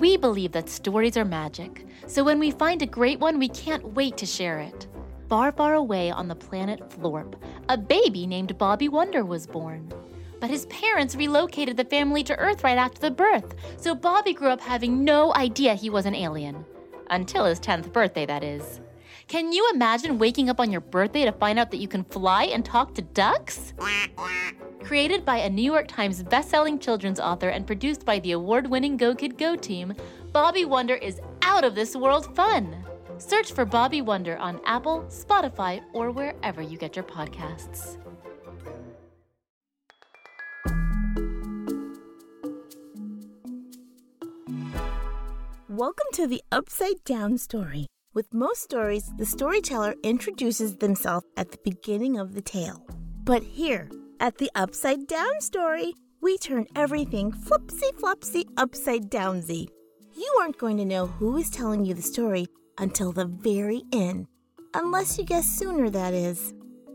[0.00, 3.92] We believe that stories are magic, so when we find a great one, we can't
[3.92, 4.86] wait to share it.
[5.28, 7.34] Far, far away on the planet Florp,
[7.68, 9.92] a baby named Bobby Wonder was born.
[10.40, 14.48] But his parents relocated the family to Earth right after the birth, so Bobby grew
[14.48, 16.64] up having no idea he was an alien.
[17.10, 18.80] Until his 10th birthday, that is.
[19.28, 22.44] Can you imagine waking up on your birthday to find out that you can fly
[22.44, 23.74] and talk to ducks?
[24.82, 28.96] Created by a New York Times bestselling children's author and produced by the award winning
[28.96, 29.94] Go Kid Go team,
[30.32, 32.84] Bobby Wonder is out of this world fun.
[33.18, 37.98] Search for Bobby Wonder on Apple, Spotify, or wherever you get your podcasts.
[45.68, 47.86] Welcome to the Upside Down Story.
[48.12, 52.84] With most stories, the storyteller introduces themselves at the beginning of the tale.
[53.22, 53.88] But here,
[54.20, 59.68] at the Upside Down Story, we turn everything flipsy flopsy upside downsy.
[60.14, 62.46] You aren't going to know who is telling you the story
[62.78, 64.26] until the very end,
[64.74, 66.52] unless you guess sooner, that is.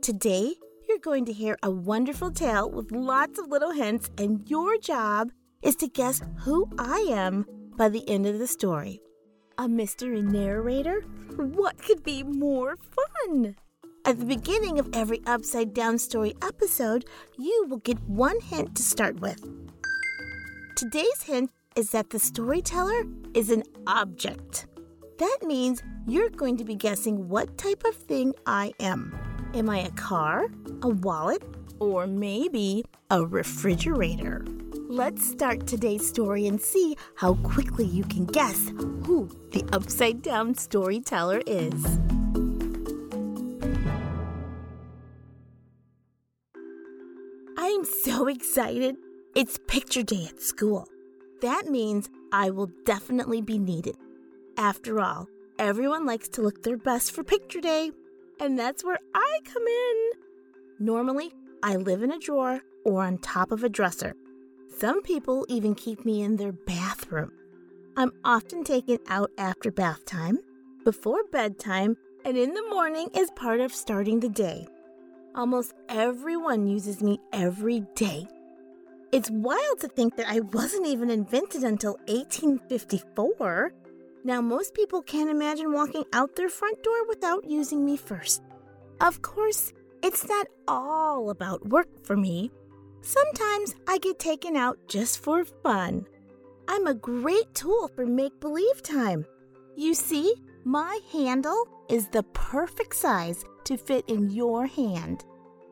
[0.00, 0.54] Today,
[0.88, 5.32] you're going to hear a wonderful tale with lots of little hints, and your job
[5.60, 7.44] is to guess who I am
[7.76, 9.00] by the end of the story.
[9.58, 11.00] A mystery narrator?
[11.36, 13.56] What could be more fun?
[14.08, 17.04] At the beginning of every Upside Down Story episode,
[17.36, 19.38] you will get one hint to start with.
[20.76, 24.66] Today's hint is that the storyteller is an object.
[25.18, 29.14] That means you're going to be guessing what type of thing I am.
[29.52, 30.46] Am I a car,
[30.80, 31.42] a wallet,
[31.78, 34.42] or maybe a refrigerator?
[34.88, 38.68] Let's start today's story and see how quickly you can guess
[39.04, 41.98] who the upside down storyteller is.
[47.78, 48.96] I'm so excited.
[49.36, 50.88] It's picture day at school.
[51.42, 53.94] That means I will definitely be needed.
[54.56, 55.28] After all,
[55.60, 57.92] everyone likes to look their best for picture day,
[58.40, 60.10] and that's where I come in.
[60.80, 61.30] Normally,
[61.62, 64.16] I live in a drawer or on top of a dresser.
[64.76, 67.30] Some people even keep me in their bathroom.
[67.96, 70.40] I'm often taken out after bath time,
[70.82, 74.66] before bedtime, and in the morning as part of starting the day.
[75.34, 78.26] Almost everyone uses me every day.
[79.12, 83.72] It's wild to think that I wasn't even invented until 1854.
[84.24, 88.42] Now, most people can't imagine walking out their front door without using me first.
[89.00, 89.72] Of course,
[90.02, 92.50] it's not all about work for me.
[93.00, 96.06] Sometimes I get taken out just for fun.
[96.66, 99.24] I'm a great tool for make believe time.
[99.76, 100.34] You see,
[100.64, 105.24] my handle is the perfect size to fit in your hand.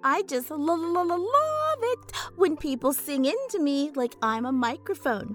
[0.04, 4.52] I just lo- lo- lo- love it when people sing into me like I'm a
[4.52, 5.34] microphone,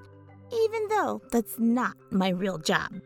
[0.54, 3.02] even though that's not my real job.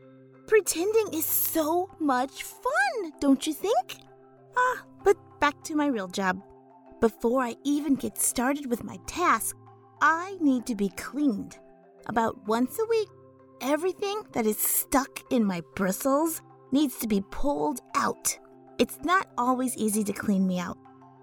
[0.45, 3.97] Pretending is so much fun, don't you think?
[4.57, 6.41] Ah, but back to my real job.
[6.99, 9.55] Before I even get started with my task,
[10.01, 11.57] I need to be cleaned.
[12.07, 13.07] About once a week,
[13.61, 18.38] everything that is stuck in my bristles needs to be pulled out.
[18.78, 20.78] It's not always easy to clean me out.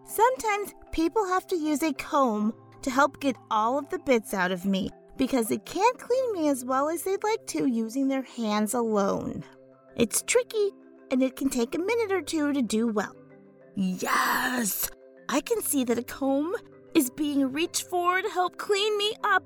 [0.07, 4.53] Sometimes people have to use a comb to help get all of the bits out
[4.53, 8.23] of me because they can't clean me as well as they'd like to using their
[8.23, 9.45] hands alone.
[9.97, 10.71] It's tricky
[11.11, 13.15] and it can take a minute or two to do well.
[13.75, 14.91] Yes!
[15.29, 16.55] I can see that a comb
[16.95, 19.45] is being reached for to help clean me up.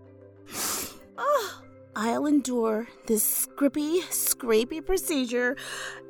[1.19, 1.63] oh,
[1.97, 5.57] I'll endure this scrippy, scrapey procedure,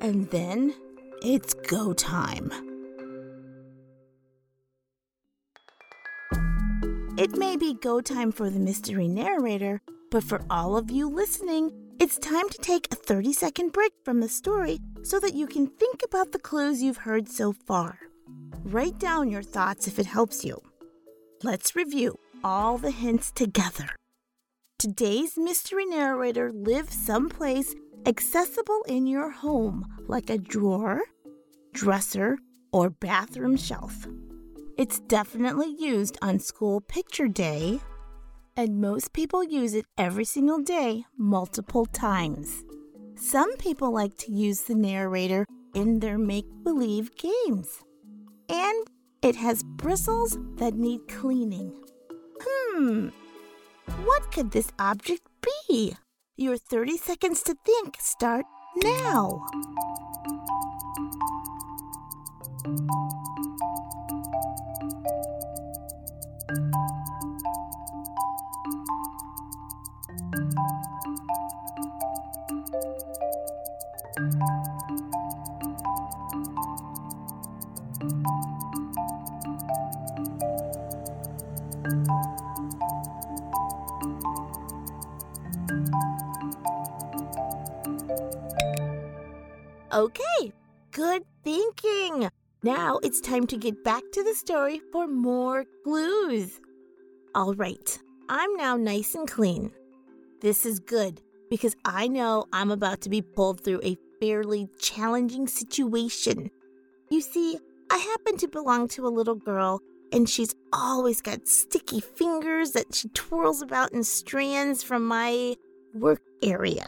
[0.01, 0.75] and then
[1.21, 2.51] it's go time.
[7.17, 9.81] It may be go time for the mystery narrator,
[10.11, 14.19] but for all of you listening, it's time to take a 30 second break from
[14.19, 17.97] the story so that you can think about the clues you've heard so far.
[18.63, 20.61] Write down your thoughts if it helps you.
[21.41, 23.89] Let's review all the hints together.
[24.77, 27.73] Today's mystery narrator lives someplace
[28.07, 31.01] accessible in your home, like a drawer,
[31.73, 32.37] dresser,
[32.71, 34.07] or bathroom shelf.
[34.77, 37.81] It's definitely used on school picture day.
[38.59, 42.63] and most people use it every single day, multiple times.
[43.15, 45.45] Some people like to use the narrator
[45.75, 47.83] in their make believe games.
[48.49, 48.87] And
[49.21, 51.71] it has bristles that need cleaning.
[52.41, 53.09] Hmm,
[54.05, 55.21] what could this object
[55.67, 55.95] be?
[56.39, 58.45] Your 30 seconds to think start
[58.83, 59.41] now.
[89.97, 90.53] Okay,
[90.91, 92.29] good thinking.
[92.61, 96.61] Now it's time to get back to the story for more clues.
[97.33, 97.97] All right,
[98.29, 99.71] I'm now nice and clean.
[100.39, 105.47] This is good because I know I'm about to be pulled through a fairly challenging
[105.47, 106.51] situation.
[107.09, 107.57] You see,
[107.89, 109.81] I happen to belong to a little girl,
[110.13, 115.55] and she's always got sticky fingers that she twirls about in strands from my
[115.95, 116.85] work area.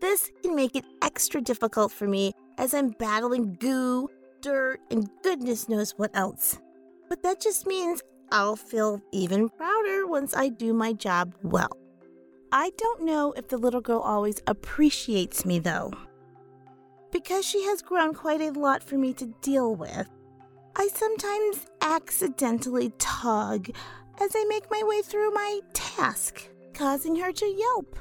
[0.00, 4.08] This can make it extra difficult for me as I'm battling goo,
[4.40, 6.58] dirt, and goodness knows what else.
[7.08, 11.76] But that just means I'll feel even prouder once I do my job well.
[12.52, 15.92] I don't know if the little girl always appreciates me, though.
[17.10, 20.08] Because she has grown quite a lot for me to deal with,
[20.74, 23.70] I sometimes accidentally tug
[24.20, 27.98] as I make my way through my task, causing her to yelp.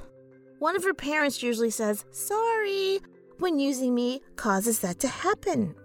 [0.59, 2.99] One of her parents usually says, sorry,
[3.39, 5.75] when using me causes that to happen.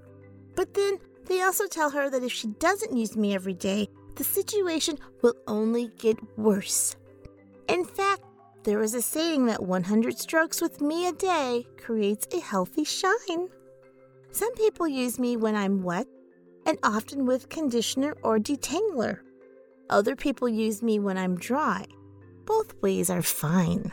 [0.55, 4.25] But then they also tell her that if she doesn't use me every day, the
[4.25, 6.97] situation will only get worse.
[7.69, 8.23] In fact,
[8.65, 13.49] there is a saying that 100 strokes with me a day creates a healthy shine.
[14.33, 16.07] Some people use me when I'm wet
[16.67, 19.21] and often with conditioner or detangler.
[19.89, 21.87] Other people use me when I'm dry.
[22.45, 23.93] Both ways are fine.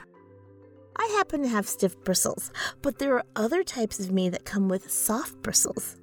[0.98, 2.52] I happen to have stiff bristles,
[2.82, 5.98] but there are other types of me that come with soft bristles.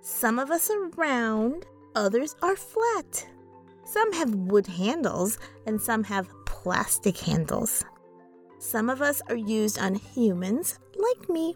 [0.00, 3.26] Some of us are round, others are flat.
[3.84, 7.84] Some have wood handles, and some have plastic handles.
[8.58, 11.54] Some of us are used on humans, like me,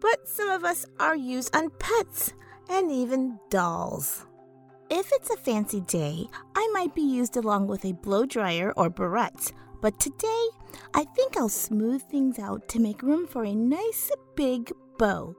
[0.00, 2.32] but some of us are used on pets
[2.68, 4.26] and even dolls.
[4.90, 6.26] If it's a fancy day,
[6.56, 10.46] I might be used along with a blow dryer or barrettes, but today,
[10.94, 15.34] I think I'll smooth things out to make room for a nice big bow.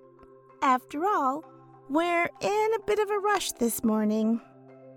[0.62, 1.44] After all,
[1.90, 4.42] we're in a bit of a rush this morning,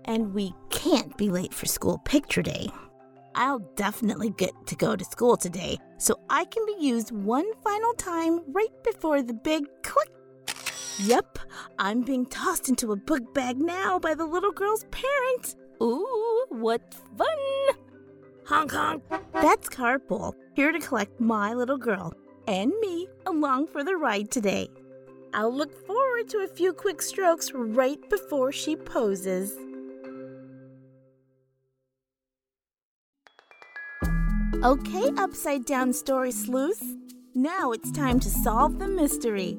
[0.05, 2.69] and we can't be late for school picture day.
[3.35, 7.93] I'll definitely get to go to school today, so I can be used one final
[7.93, 10.09] time right before the big click.
[10.99, 11.39] Yep,
[11.77, 15.57] I'm being tossed into a book bag now by the little girl's parents.
[15.83, 17.27] Ooh, what fun!
[18.45, 19.03] Honk honk.
[19.33, 22.13] That's Carpool, here to collect my little girl
[22.47, 24.69] and me along for the ride today.
[25.33, 29.53] I'll look forward to a few quick strokes right before she poses.
[34.63, 36.83] Okay, upside down story sleuth.
[37.33, 39.57] Now it's time to solve the mystery.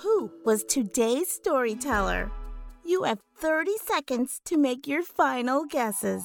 [0.00, 2.30] Who was today's storyteller?
[2.84, 6.24] You have 30 seconds to make your final guesses.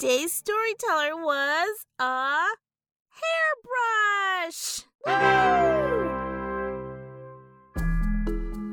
[0.00, 2.46] Today's storyteller was a
[4.40, 4.86] hairbrush.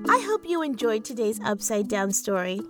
[0.10, 2.62] I hope you enjoyed today's upside down story.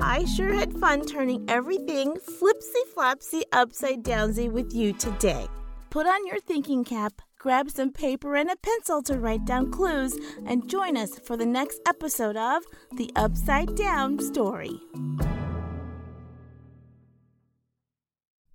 [0.00, 5.46] I sure had fun turning everything flipsy flopsy upside downsy with you today.
[5.90, 10.16] Put on your thinking cap, grab some paper and a pencil to write down clues,
[10.46, 12.62] and join us for the next episode of
[12.96, 14.80] The Upside Down Story.